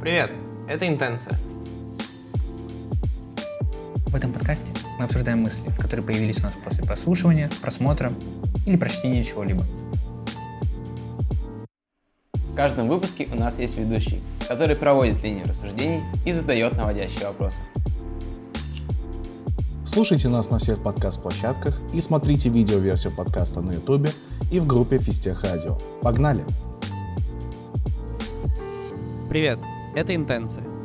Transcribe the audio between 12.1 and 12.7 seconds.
В